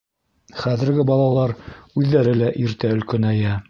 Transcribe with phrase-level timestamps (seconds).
[0.61, 1.55] Хәҙерге балалар
[2.03, 3.59] үҙҙәре лә иртә өлкәнәйә.